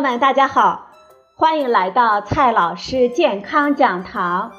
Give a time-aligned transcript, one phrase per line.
[0.00, 0.86] 朋友们，大家好，
[1.36, 4.50] 欢迎来到蔡老师健康讲堂，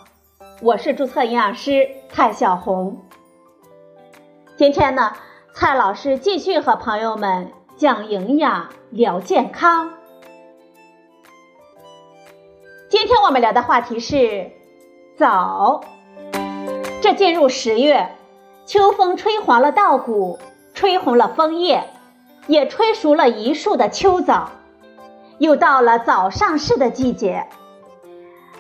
[0.61, 3.01] 我是注册营养师蔡小红。
[4.55, 5.13] 今天呢，
[5.55, 9.93] 蔡老师继续和朋友们讲营养、聊健康。
[12.87, 14.51] 今天我们聊的话题是
[15.17, 15.81] 枣。
[17.01, 18.11] 这进入十月，
[18.67, 20.37] 秋风吹黄了稻谷，
[20.75, 21.89] 吹红了枫叶，
[22.45, 24.51] 也吹熟了一树的秋枣。
[25.41, 27.47] 又到了枣上市的季节，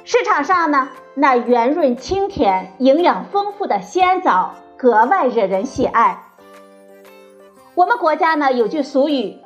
[0.03, 6.23] 市场上呢，那圆润清甜、营养丰富的鲜枣格外惹人喜爱。
[7.75, 9.37] 我们国家呢有句俗语：“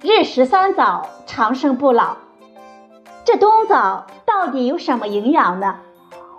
[0.00, 2.16] 日食三枣，长生不老。”
[3.22, 5.76] 这冬枣到底有什么营养呢？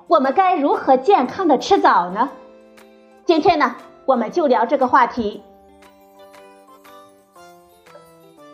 [0.07, 2.31] 我们该如何健康的吃枣呢？
[3.23, 3.75] 今天呢，
[4.07, 5.43] 我们就聊这个话题。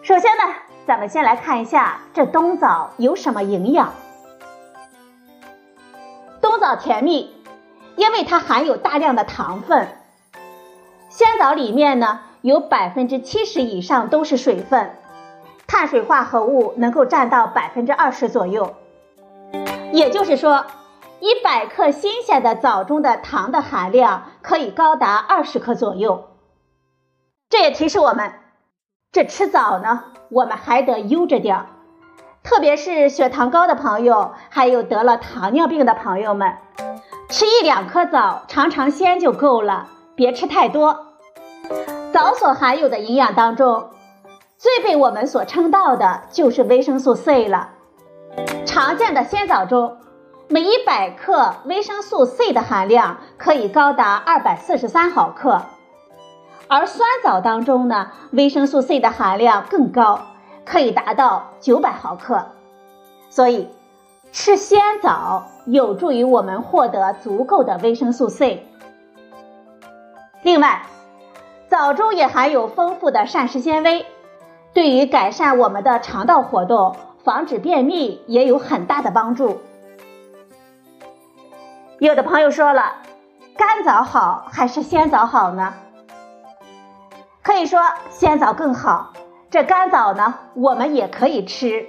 [0.01, 0.43] 首先呢。
[0.89, 3.93] 咱们先来看一下这冬枣有什么营养。
[6.41, 7.31] 冬枣甜蜜，
[7.95, 9.87] 因为它含有大量的糖分。
[11.09, 14.95] 鲜枣里面呢有百分之七十以上都是水分，
[15.67, 18.73] 碳水化合物能够占到百分之二十左右。
[19.91, 20.65] 也就是说，
[21.19, 26.29] 一百克新鲜的枣中的糖的含量可以高达二十克左右。
[27.47, 28.33] 这也提示我们。
[29.11, 31.65] 这吃枣呢，我们还得悠着点儿，
[32.43, 36.53] 特别是血糖高的朋友，还有得了糖尿病的朋友们，
[37.27, 41.07] 吃一两颗枣尝尝鲜就够了，别吃太多。
[42.13, 43.89] 枣所含有的营养当中，
[44.59, 47.69] 最被我们所称道的就是维生素 C 了。
[48.67, 49.97] 常见的鲜枣中，
[50.49, 55.63] 每一百克维生素 C 的含量可以高达二百四十三毫克。
[56.69, 60.21] 而酸枣当中呢，维生素 C 的含量更高，
[60.65, 62.45] 可以达到九百毫克。
[63.31, 63.67] 所以，
[64.31, 68.67] 吃鲜枣有助于我们获得足够的维生素 C。
[70.43, 70.83] 另外，
[71.69, 74.05] 枣中也含有丰富的膳食纤维，
[74.71, 79.59] 对于改善我们的肠道活动、防止便秘也有很大的帮助。
[81.97, 82.97] 有的朋友说了，
[83.57, 85.73] 干枣好还是鲜枣好呢？
[87.49, 89.11] 可以说鲜枣更好，
[89.49, 91.87] 这干枣呢，我们也可以吃。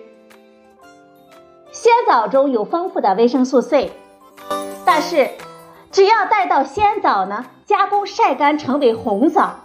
[1.70, 3.92] 鲜枣中有丰富的维生素 C，
[4.86, 5.28] 但是
[5.90, 9.56] 只要带到鲜枣呢加工晒干成为红枣，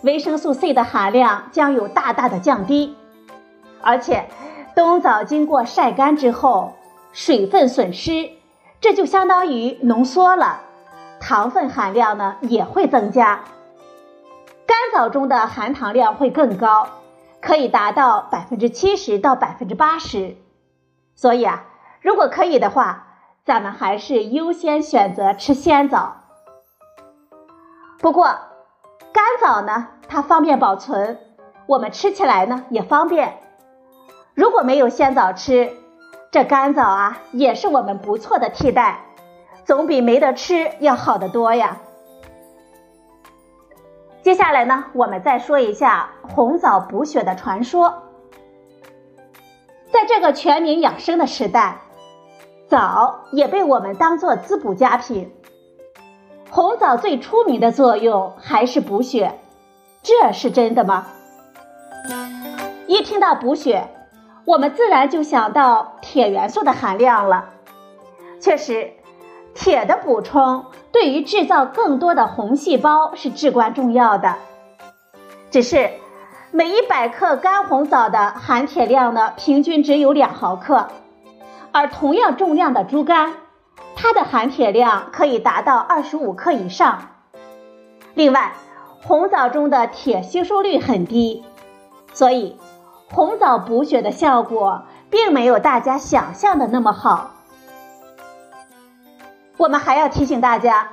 [0.00, 2.96] 维生素 C 的含量将有大大的降低。
[3.82, 4.30] 而且
[4.74, 6.72] 冬枣经过晒干之后，
[7.12, 8.30] 水分损失，
[8.80, 10.62] 这就相当于浓缩了，
[11.20, 13.44] 糖分含量呢也会增加。
[14.66, 16.88] 干枣中的含糖量会更高，
[17.40, 20.36] 可以达到百分之七十到百分之八十。
[21.14, 21.64] 所以啊，
[22.00, 23.06] 如果可以的话，
[23.44, 26.16] 咱们还是优先选择吃鲜枣。
[28.00, 28.26] 不过，
[29.12, 31.18] 干枣呢，它方便保存，
[31.66, 33.38] 我们吃起来呢也方便。
[34.34, 35.72] 如果没有鲜枣吃，
[36.30, 39.04] 这干枣啊也是我们不错的替代，
[39.64, 41.78] 总比没得吃要好得多呀。
[44.26, 48.02] 接下来呢，我们再说一下红枣补血的传说。
[49.92, 51.82] 在这个全民养生的时代，
[52.66, 55.32] 枣也被我们当做滋补佳品。
[56.50, 59.38] 红枣最出名的作用还是补血，
[60.02, 61.06] 这是真的吗？
[62.88, 63.86] 一听到补血，
[64.44, 67.50] 我们自然就想到铁元素的含量了。
[68.40, 68.90] 确实，
[69.54, 70.64] 铁的补充。
[70.96, 74.36] 对于制造更多的红细胞是至关重要的。
[75.50, 75.90] 只是
[76.50, 80.88] 每一百克干红枣的含铁量呢，平均只有两毫克，
[81.70, 83.34] 而同样重量的猪肝，
[83.94, 87.02] 它的含铁量可以达到二十五克以上。
[88.14, 88.54] 另外，
[89.02, 91.44] 红枣中的铁吸收率很低，
[92.14, 92.56] 所以
[93.12, 97.32] 红枣补血的效果并没有大家想象的那么好。
[99.58, 100.88] 我们还要提醒大家，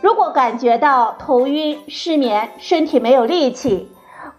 [0.00, 3.88] 如果感觉到头晕、失眠、身体没有力气，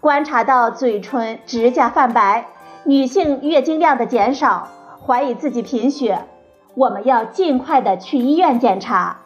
[0.00, 2.48] 观察到嘴唇、指甲泛白，
[2.84, 4.68] 女性月经量的减少，
[5.06, 6.24] 怀疑自己贫血，
[6.74, 9.18] 我们要尽快的去医院检查。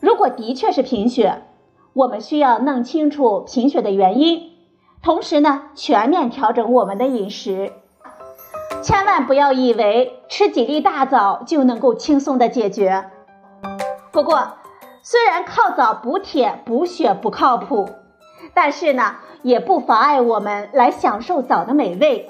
[0.00, 1.42] 如果的确是贫血，
[1.92, 4.50] 我们需要弄清楚贫血的原因，
[5.04, 7.72] 同时呢，全面调整我们的饮食。
[8.82, 13.04] 千万不要以为吃几粒大枣就能够轻松的解决。
[14.20, 14.48] 不过，
[15.00, 17.88] 虽然靠枣补铁补血不靠谱，
[18.52, 22.28] 但是呢，也不妨碍我们来享受枣的美味。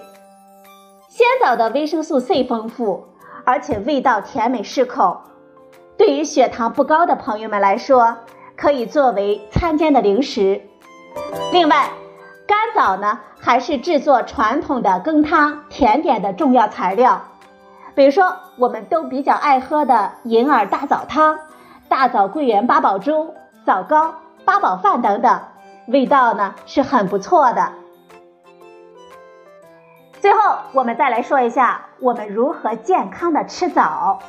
[1.08, 3.08] 鲜枣的维生素 C 丰富，
[3.44, 5.22] 而且味道甜美适口，
[5.98, 8.19] 对于血糖不高的朋友们来说，
[8.56, 10.60] 可以作为餐间的零食。
[11.50, 11.90] 另外，
[12.46, 17.20] 干枣呢还是制作传统的羹汤、甜点的重要材料。
[17.96, 21.37] 比如说，我们都比较爱喝的银耳大枣汤、
[21.90, 23.34] 大枣桂圆八宝粥、
[23.66, 24.14] 枣糕、
[24.44, 25.40] 八宝饭等等，
[25.88, 27.72] 味道呢是很不错的。
[30.20, 34.20] 最后，我们再来说一下我们如何健康的吃枣。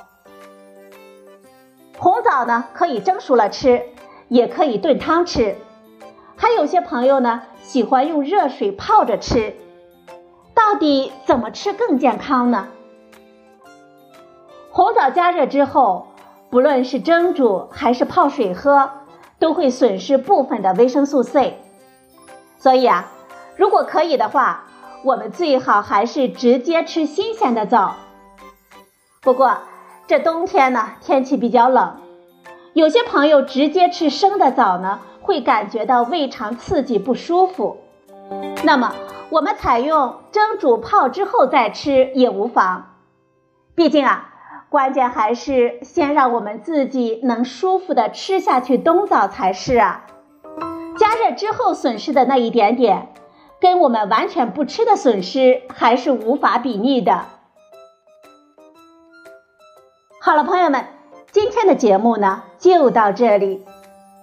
[2.00, 3.84] 红枣呢，可以蒸熟了吃，
[4.28, 5.56] 也可以炖汤吃，
[6.36, 9.56] 还有些朋友呢喜欢用热水泡着吃。
[10.56, 12.70] 到底怎么吃更健康呢？
[14.72, 16.08] 红枣加热之后，
[16.52, 18.92] 不论是蒸煮还是泡水喝，
[19.40, 21.58] 都会损失部分的维生素 C。
[22.58, 23.10] 所以啊，
[23.56, 24.66] 如果可以的话，
[25.06, 27.96] 我们最好还是直接吃新鲜的枣。
[29.22, 29.60] 不过
[30.08, 32.02] 这冬天呢，天气比较冷，
[32.74, 37.78] 有些朋友直接吃生的枣呢，会感觉到胃肠刺激不舒服。
[38.64, 38.94] 那么
[39.30, 42.98] 我们采用蒸煮泡之后再吃也无妨。
[43.74, 44.31] 毕竟啊，
[44.72, 50.08] 关键还是先让我们自己能舒服的吃下去冬枣才是啊。
[50.98, 53.10] 加热之后损失的那一点点。
[53.60, 57.26] 跟我们完全不吃的损失还是无法比拟的。
[60.20, 60.88] 好了，朋友们，
[61.30, 63.64] 今天的节目呢就到这里，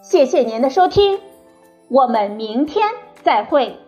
[0.02, 1.20] 谢谢您的收听，
[1.88, 2.88] 我们明天
[3.22, 3.78] 再会。